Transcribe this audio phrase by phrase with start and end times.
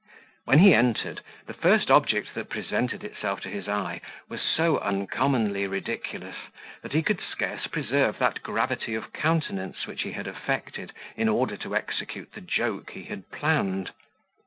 [0.45, 5.67] When he entered, the first object that presented itself to his eye was so uncommonly
[5.67, 6.37] ridiculous,
[6.81, 11.55] that he could scarce preserve that gravity of countenance which he had affected in order
[11.57, 13.91] to execute the joke he had planned.